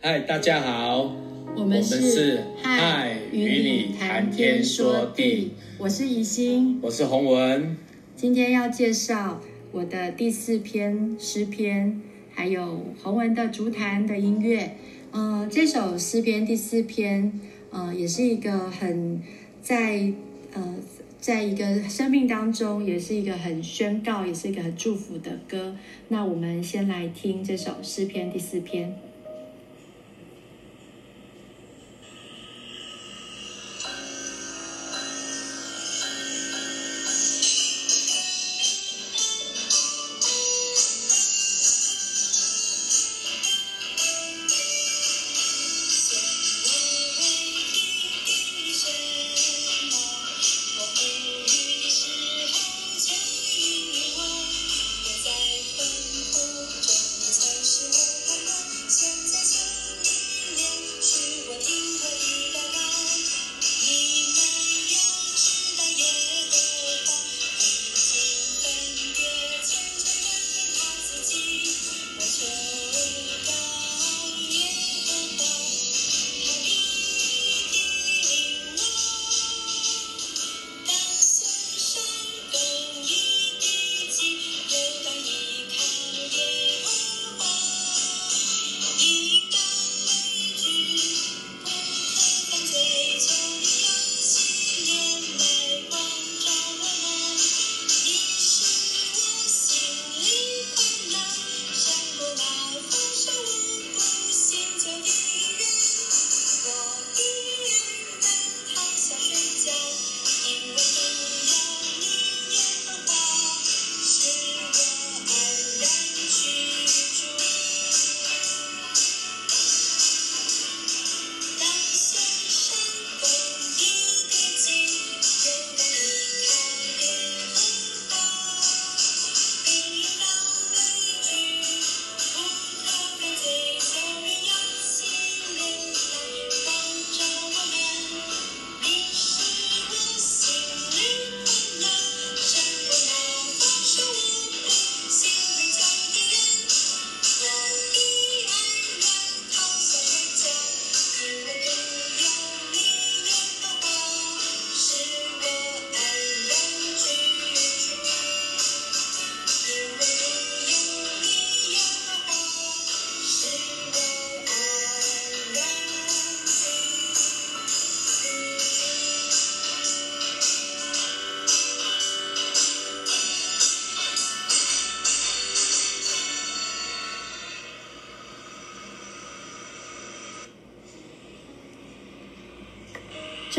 [0.00, 1.12] 嗨，大家好，
[1.56, 7.76] 我们是嗨与你谈天说地，我是怡心，我是洪文，
[8.14, 9.40] 今天要介绍
[9.72, 12.00] 我的第四篇诗篇，
[12.32, 14.76] 还有洪文的竹坛的音乐。
[15.10, 17.40] 呃，这首诗篇第四篇，
[17.70, 19.20] 呃，也是一个很
[19.60, 20.12] 在
[20.52, 20.76] 呃，
[21.18, 25.74] 在一个生命当中，也是一个很宣告，也是一个很祝福的歌。
[26.06, 28.94] 那我们先来听这首诗篇第四篇。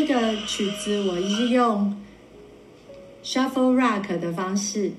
[0.10, 1.96] 这个曲子我是用
[3.24, 4.92] shuffle rock 的方式，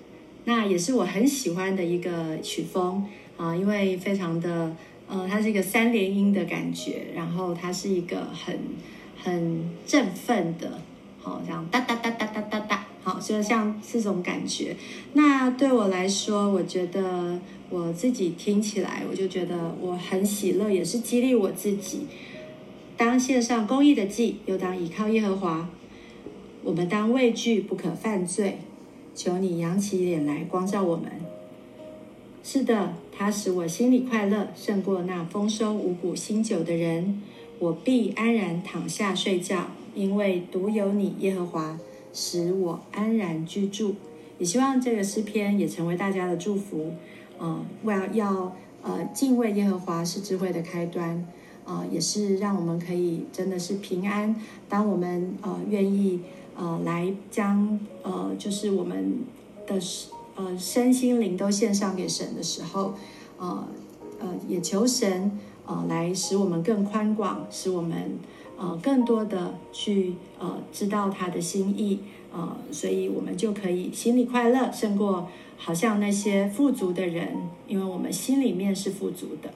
[0.45, 3.05] 那也是我很喜欢的一个曲风
[3.37, 4.73] 啊，因为非常的
[5.09, 8.57] 呃，它是一个三连音的感觉，然后它是一个很
[9.21, 10.81] 很振奋的，
[11.21, 14.77] 好，这样哒哒哒哒哒哒哒，好，就像这种感觉。
[15.15, 17.37] 那对我来说，我觉得
[17.69, 22.07] 我自己听起来，我就觉得我很喜乐，也是激励我自己。
[23.01, 25.71] 当献上公义的祭，又当倚靠耶和华。
[26.63, 28.59] 我们当畏惧，不可犯罪。
[29.15, 31.11] 求你扬起脸来，光照我们。
[32.45, 37.23] 是的，他使我心里快乐，胜过那丰收五谷新酒的人。
[37.59, 41.79] 我必安然躺下睡觉，因为独有你，耶和华，
[42.13, 43.95] 使我安然居住。
[44.37, 46.93] 也希望这个诗篇也成为大家的祝福。
[47.39, 51.27] 呃，我要要呃敬畏耶和华是智慧的开端。
[51.71, 54.35] 啊、也是让我们可以真的是平安。
[54.69, 56.21] 当我们呃愿意
[56.57, 59.21] 呃来将呃就是我们
[59.69, 59.79] 的
[60.35, 62.95] 呃身心灵都献上给神的时候，
[63.39, 63.69] 呃
[64.19, 68.19] 呃也求神呃来使我们更宽广，使我们
[68.59, 72.01] 呃更多的去呃知道他的心意，
[72.33, 79.55] 呃，所以我们就可以心里快乐，胜过好像那些富足的人，因为我们心里面是富足的。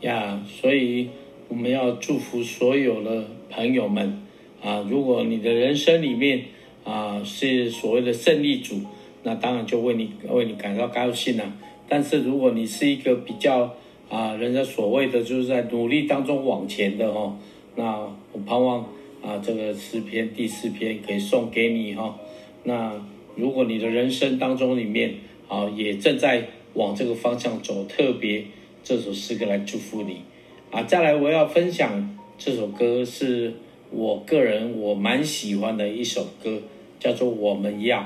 [0.00, 1.08] 呀所以
[1.48, 4.22] 我们要祝福所有的朋友们
[4.62, 4.86] 啊！
[4.88, 6.44] 如果你的人生里面
[6.84, 8.80] 啊是所谓的胜利组，
[9.22, 11.52] 那当然就为你为你感到高兴了。
[11.88, 13.74] 但是如果你是一个比较
[14.08, 17.36] 啊，人家所谓的就是在努力当中往前的哦，
[17.76, 17.98] 那
[18.32, 18.80] 我盼望
[19.22, 22.18] 啊，这个诗篇第四篇可以送给你哈。
[22.64, 22.92] 那
[23.36, 25.14] 如果你的人生当中里面
[25.48, 28.44] 啊，也正在往这个方向走，特别。
[28.88, 30.22] 这首诗歌来祝福你，
[30.70, 33.52] 啊，再来我要分享这首歌是
[33.90, 36.62] 我个人我蛮喜欢的一首歌，
[36.98, 37.98] 叫做《我们要》。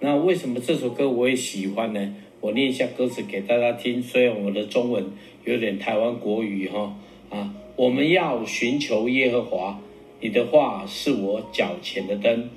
[0.00, 2.14] 那为什么这首歌我也喜欢呢？
[2.42, 5.06] 我念一下歌词给大家听，虽然我的中文
[5.46, 6.94] 有点台湾国语哈
[7.30, 9.80] 啊，我们要寻求耶和华，
[10.20, 12.50] 你的话是我脚前的灯。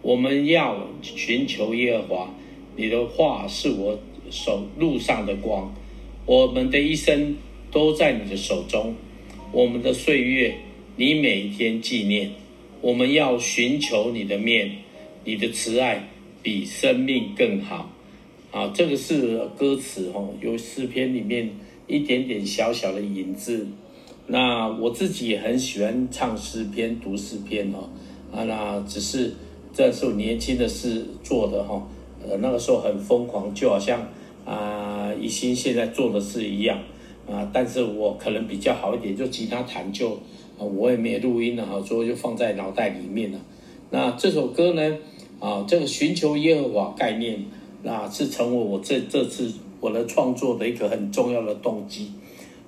[0.00, 2.34] 我们要寻求耶和华，
[2.76, 3.98] 你的话是我
[4.30, 5.70] 手路上的光。
[6.26, 7.36] 我们的一生
[7.70, 8.94] 都在你的手中，
[9.52, 10.54] 我们的岁月
[10.96, 12.30] 你每一天纪念。
[12.82, 14.70] 我们要寻求你的面，
[15.24, 16.08] 你的慈爱
[16.42, 17.90] 比生命更好。
[18.50, 21.50] 啊，这个是歌词哦，有诗篇里面
[21.86, 23.66] 一点点小小的影子。
[24.26, 27.88] 那我自己也很喜欢唱诗篇、读诗篇哦。
[28.32, 29.34] 啊，那只是
[29.72, 31.86] 这是我年轻的事做的哈。
[32.26, 34.00] 呃，那个时候很疯狂，就好像
[34.44, 36.78] 啊，一心现在做的事一样
[37.28, 37.50] 啊。
[37.52, 40.10] 但是我可能比较好一点，就吉他弹就
[40.58, 43.38] 啊，我也没录音了哈，所以就放在脑袋里面了。
[43.90, 44.98] 那这首歌呢，
[45.38, 47.44] 啊，这个寻求耶和华概念。
[47.82, 52.12] 那是成为我这这次我的创作的一个很重要的动机，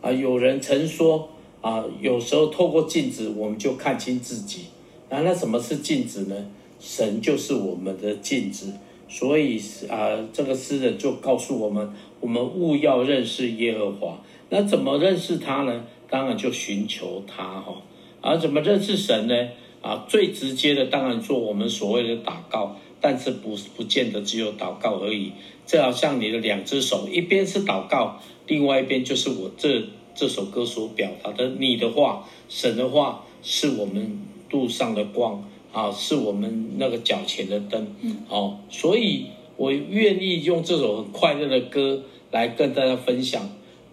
[0.00, 1.28] 啊，有人曾说
[1.60, 4.62] 啊，有时候透过镜子我们就看清自己，
[5.10, 6.46] 啊，那什么是镜子呢？
[6.80, 8.72] 神就是我们的镜子，
[9.12, 9.60] 所以
[9.90, 14.18] 啊，这个诗人就告诉我们，我们务要认识耶和华。
[14.48, 15.84] 那怎么认识他呢？
[16.08, 17.82] 当然就寻求他哈。
[18.22, 19.34] 啊，怎么认识神呢？
[19.82, 22.76] 啊，最直接的当然做我们所谓的祷告。
[23.04, 25.32] 但是不不见得只有祷告而已，
[25.66, 29.82] 这好像你的两只手，一边是祷告，另外一边就是我这
[30.14, 34.20] 这首歌所表达的，你的话，神的话是我们
[34.52, 37.86] 路上的光啊，是我们那个脚前的灯，
[38.28, 39.26] 哦，所以
[39.56, 43.50] 我愿意用这首很快乐的歌来跟大家分享，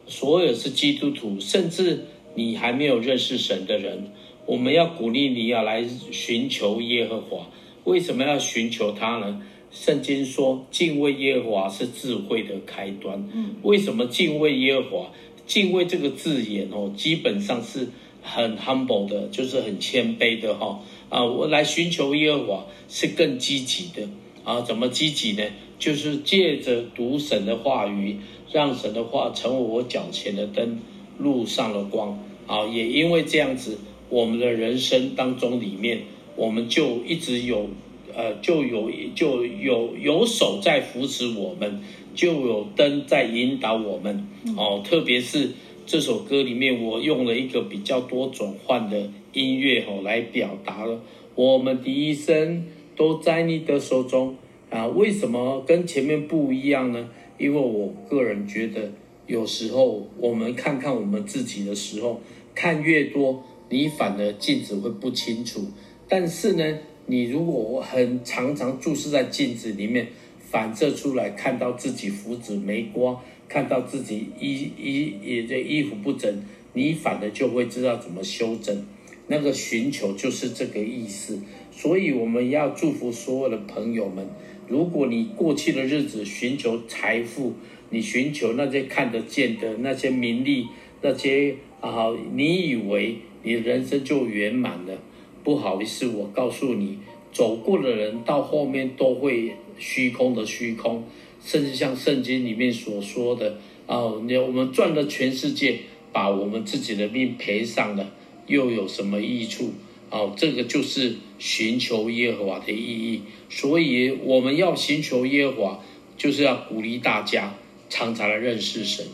[0.08, 2.06] 所有是基督徒，甚至
[2.36, 4.12] 你还没有认识神的人，
[4.46, 7.48] 我们要鼓励你要来寻求耶和华。
[7.86, 9.42] 为什么要寻求他呢？
[9.72, 13.30] 圣经说，敬畏耶和华是智慧的开端。
[13.34, 15.12] 嗯，为什么敬畏耶和华？
[15.46, 17.88] 敬畏这个字眼哦，基本上是
[18.34, 20.82] 很 humble 的，就是很谦卑的哈。
[21.10, 24.08] 啊，我来寻求耶和华是更积极的
[24.44, 24.62] 啊。
[24.62, 25.44] 怎么积极呢？
[25.80, 28.18] 就是借着读神的话语，
[28.52, 30.80] 让神的话成为我脚前的灯，
[31.18, 32.20] 路上的光。
[32.48, 33.78] 啊，也因为这样子，
[34.10, 36.02] 我们的人生当中里面。
[36.36, 37.70] 我们就一直有，
[38.16, 41.82] 呃，就有就有有手在扶持我们，
[42.16, 44.26] 就有灯在引导我们。
[44.56, 45.52] 哦，特别是
[45.90, 51.02] 这首歌里面，我用了一个比较多转换的音乐哦，来表达了
[51.34, 52.64] 我们的一生
[52.96, 54.36] 都在你的手中
[54.70, 54.86] 啊。
[54.86, 57.10] 为什么跟前面不一样呢？
[57.40, 58.92] 因为我个人觉得，
[59.26, 62.22] 有时候我们看看我们自己的时候，
[62.54, 65.66] 看越多，你反而镜子会不清楚。
[66.08, 66.78] 但是呢，
[67.08, 76.32] 你如果很常常注视在镜子里面，反射出来看到自己胡子没刮，看到自己衣衣也这衣服不整，
[76.74, 78.86] 你反而就会知道怎么修正。
[79.28, 81.42] 那个寻求就是这个意思。
[81.72, 84.28] 所以我们要祝福所有的朋友们，
[84.68, 87.54] 如果你过去的日子寻求财富，
[87.90, 90.68] 你寻求那些看得见的那些名利，
[91.02, 94.98] 那些啊，你以为你人生就圆满了。
[95.44, 97.00] 不好意思，我告诉你，
[97.32, 101.04] 走过的人到后面都会虚空的虚空，
[101.44, 105.80] 甚至像圣经里面所说的哦，你我们赚了全世界，
[106.12, 108.12] 把我们自己的命赔上了，
[108.48, 109.74] 又有什么益处？
[110.10, 113.22] 哦，这个就是寻求耶和华的意义。
[113.50, 115.84] 所以我们要寻求耶和华，
[116.18, 117.56] 就是要鼓励大家
[117.90, 119.06] 常常来认识神。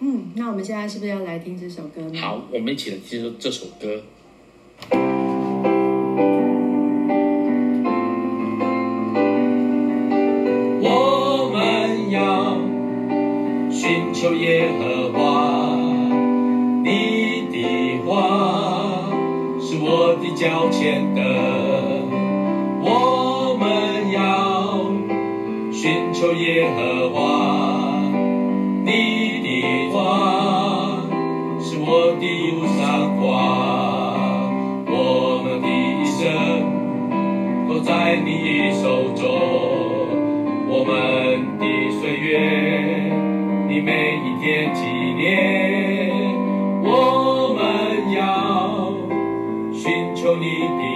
[0.00, 2.18] 嗯，那我们现在是不是要来听这首歌呢？
[2.18, 4.02] 好，我们一起来听这首歌。
[14.20, 15.76] 求耶和华，
[16.82, 18.10] 你的话
[19.60, 21.22] 是我的脚前灯。
[22.82, 24.90] 我们要
[25.70, 28.02] 寻求耶和华，
[28.82, 28.90] 你
[29.44, 29.46] 的
[29.92, 31.00] 话
[31.60, 33.22] 是我的路上光。
[34.90, 36.26] 我们的一生
[37.68, 39.22] 都在你手中，
[40.68, 40.92] 我们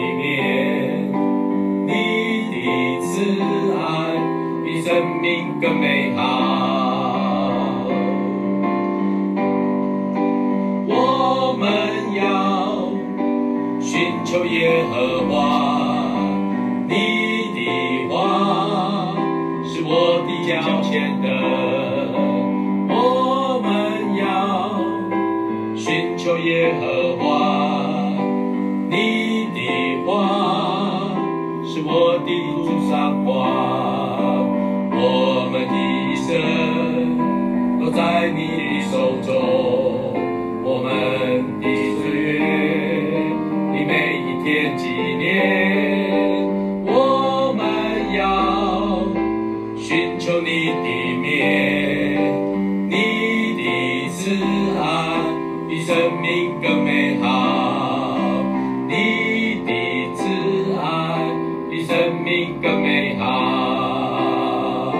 [0.02, 1.12] 里面，
[1.87, 1.90] 你
[2.50, 3.06] 的慈
[3.73, 3.78] 爱
[4.64, 4.90] 比生
[5.21, 6.21] 命更美好。
[10.88, 11.23] 我。
[11.52, 11.68] 我们
[12.14, 12.88] 要
[13.78, 16.16] 寻求耶和华，
[16.88, 17.22] 你
[62.23, 64.93] 命更美好。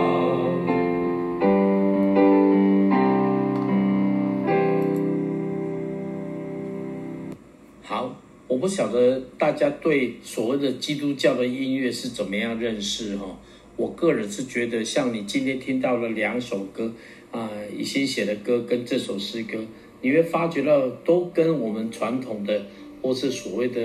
[7.83, 8.17] 好
[8.49, 13.38] 我不晓得大家对所谓的基督教的音乐是怎么样认识哈？
[13.76, 16.93] 我个人是觉得，像你今天听到了两首歌，
[17.31, 19.59] 啊，一心写的歌跟这首诗歌，
[20.00, 22.67] 你会发觉到都跟我们传统的
[23.02, 23.80] 或是所谓的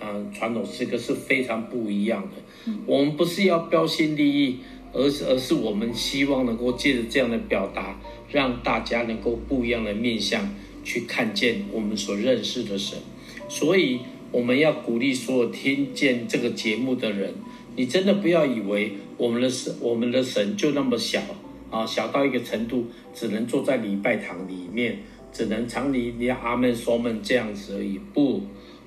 [0.00, 2.72] 啊传统诗歌是非常不一样的。
[2.84, 4.56] 我们不是要标新立异，
[4.92, 7.98] 而是而是我们希望能够借着这样的表达，
[8.30, 12.98] 让大家能够不一样的面向去看见我们所认识的神。
[13.48, 14.00] 所以
[14.32, 17.32] 我们要鼓励所有听见这个节目的人，
[17.76, 21.22] 你真的不要以为我们的神，我们的神就那么小
[21.70, 24.98] 啊，小到一个程度，只能坐在礼拜堂里面，
[25.32, 28.00] 只能常理你阿门说门这样子而已。
[28.12, 28.42] 不，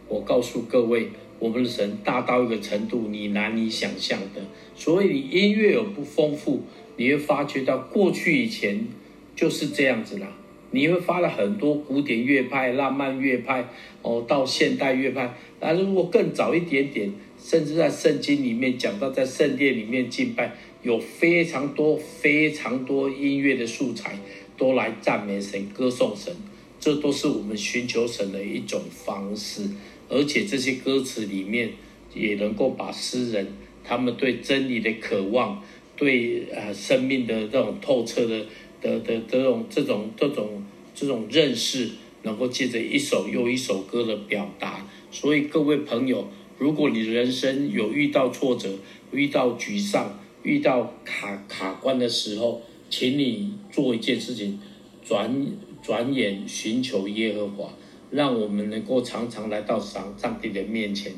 [0.10, 1.08] 我告诉各位，
[1.40, 4.42] 我们的神大到一个程度，你难以想象的。
[4.76, 6.64] 所以你音乐有不丰富，
[6.98, 8.88] 你会发觉到过去以前
[9.36, 10.36] 就是这样子啦。
[10.72, 13.68] 你会发了很多古典乐派、浪漫乐派，
[14.02, 15.34] 哦，到现代乐派。
[15.60, 17.12] 但如果更早一点点，
[17.42, 24.20] 甚至在圣经里面讲到，在圣殿里面敬拜，有非常多、非常多音乐的素材，
[24.58, 26.32] 都来赞美神、歌颂神。
[26.80, 29.64] 这都是我们寻求神的一种方式。
[30.10, 31.70] 而且这些歌词里面，
[32.14, 33.48] 也能够把诗人
[33.84, 35.64] 他们对真理的渴望，
[35.96, 38.46] 对呃生命的这种透彻的。
[38.82, 41.90] 的的这种这种这种这种认识，
[42.24, 44.88] 能够借着一首又一首歌的表达。
[45.12, 48.70] 所以各位朋友，如果你人生有遇到挫折、
[49.12, 54.58] 遇到沮丧、遇到卡卡关的时候，请你做一件事情，
[55.06, 55.46] 转
[55.84, 57.74] 转眼寻求耶和华，
[58.12, 61.14] 让我们能够常常来到上上帝的面前。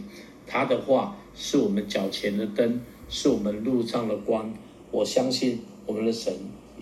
[0.46, 4.54] 他的话是我们脚前的灯，是我们路上的光。
[4.92, 6.34] 我相信我们的神。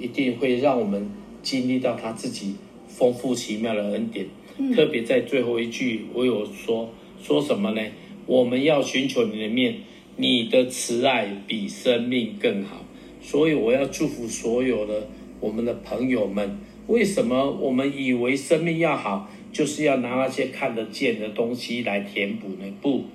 [0.02, 1.12] 一定会让我们
[1.44, 2.56] 经历到他自己
[2.88, 4.28] 丰富奇妙的恩典。
[4.58, 6.90] 嗯、特别在最后一句，我有说
[7.22, 7.82] 说什么呢？
[8.26, 9.76] 我们要寻求你的面，
[10.16, 12.86] 你的慈爱比生命更好。
[13.20, 15.10] 所以我要祝福所有的
[15.42, 16.58] 我们的朋友们。
[16.88, 22.74] 为什么我们以为生命要好，就是要拿那些看得见的东西来填补呢？
[22.82, 23.06] 不，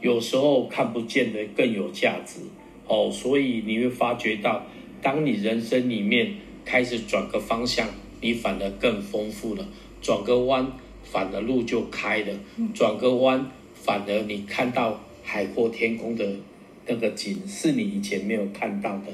[0.00, 2.40] 有时候看不见的更有价值。
[2.86, 4.64] 哦，所以你会发觉到。
[5.00, 6.32] 当你人生里面
[6.64, 7.88] 开始转个方向，
[8.20, 9.64] 你反而更丰富了；
[10.02, 10.66] 转个弯，
[11.04, 12.34] 反而路就开了；
[12.74, 16.28] 转个弯，反而你看到海阔天空的
[16.84, 19.04] 那个景，是你以前没有看到的。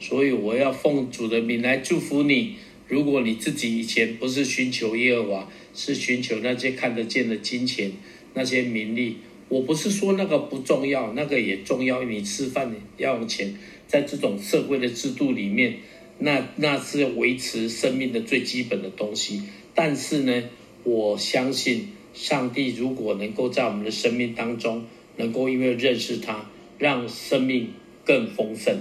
[0.00, 2.54] 所以我要奉主的名来祝福你。
[2.88, 7.92] 如果你自己以前不是寻求耶和华，是寻求那些看得见的金钱、
[8.34, 9.16] 那些名利，
[9.48, 12.02] 我不是说那个不重要，那个也重要。
[12.04, 13.54] 你吃饭要用钱。
[13.86, 15.76] 在这种社会的制度里面，
[16.18, 19.42] 那那是维持生命的最基本的东西。
[19.74, 20.44] 但是呢，
[20.82, 24.84] 我相信上帝如果能够在我们的生命当中，
[25.16, 27.68] 能够因为认识他，让生命
[28.04, 28.74] 更丰盛，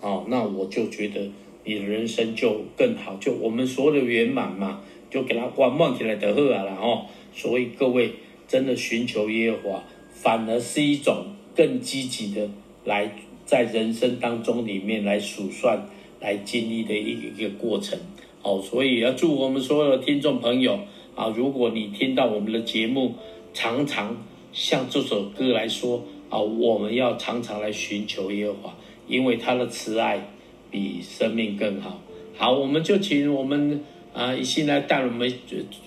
[0.00, 1.30] 哦，那我就觉得
[1.74, 7.06] 你的人生就更好，就我们所有的圆满嘛，就给他关望起来的贺啊了哦。
[7.34, 8.12] 所以各位
[8.48, 12.50] 真的寻求耶和华，反而是一种更积极的
[12.84, 13.10] 来。
[13.46, 15.84] 在人生当中里面来数算、
[16.20, 17.98] 来经历的一个一个过程，
[18.42, 20.78] 好，所以要祝我们所有的听众朋友
[21.16, 23.16] 啊，如果你听到我们的节目，
[23.52, 24.16] 常常
[24.52, 28.76] 像这首歌来说啊，我们要常常来寻求耶和华，
[29.08, 30.28] 因为他的慈爱
[30.70, 32.00] 比生命更好。
[32.36, 33.82] 好，我们就请我们
[34.14, 35.32] 啊一起来带我们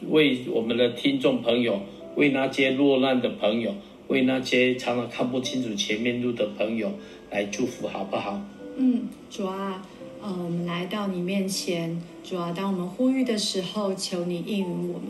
[0.09, 1.81] 为我们的听众朋友，
[2.15, 3.73] 为那些落难的朋友，
[4.07, 6.91] 为那些常常看不清楚前面路的朋友。
[7.31, 8.39] 来祝福好不好？
[8.77, 9.81] 嗯，主啊，
[10.21, 15.09] 呃，我们来到你面前，主啊，当我们呼吁的时候，求你应允我们。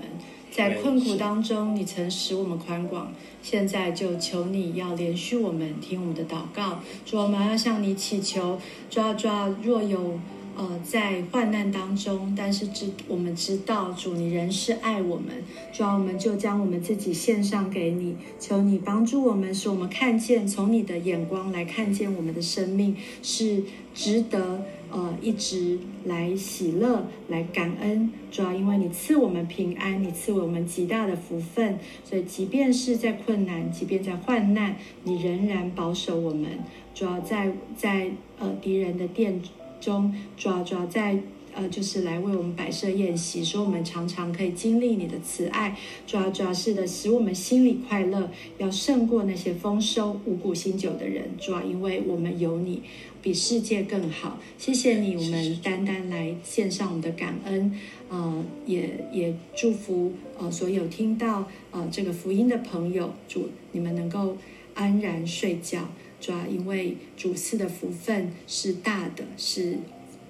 [0.55, 6.79] 在困苦当中，你曾使我们宽广，现在就求你要连续我们，听我们的祷告。
[7.03, 10.19] 主，我们要向你祈求，抓抓若有。
[10.55, 15.43] 呃，在患难当中，但是知我们知道主，你仍是爱我们，
[15.73, 23.63] 主要，我们就将我们自己献上给你，求你帮助我们，使我们看见从你的眼光来看见我们的生命是
[23.95, 36.59] 值得呃一直来喜乐来感恩，主要，因为你赐我们平安，你赐我们极大的福分，所以即便是在困难，即便在患难，你仍然保守我们，
[36.93, 39.41] 主要在在呃敌人的殿。
[39.83, 41.19] 中主要主要在
[41.55, 51.29] 呃，就是来为我们摆设宴席，说我们常常可以经历你的慈爱，主要主要是的，使我们心里快乐，要胜过那些丰收五谷新酒的人。
[51.39, 52.81] 主要因为我们有你，
[53.21, 54.39] 比世界更好。
[54.57, 64.35] 谢谢你，我们单单来献上我们的感恩，呃，也也祝福呃所有听到呃这个福音的朋友，祝你们能够
[64.73, 65.87] 安然睡觉。
[66.23, 69.77] 主要因为主赐的福分是大的，是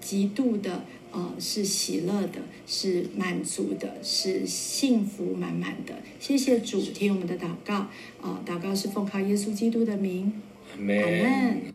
[0.02, 5.94] 极度的，呃，是喜乐的，是满足的，是幸福满满的。
[6.20, 7.92] 谢谢主，听我们的祷告，啊、
[8.24, 10.34] 呃，祷告是奉靠耶稣基督的名，
[10.72, 11.73] 阿门。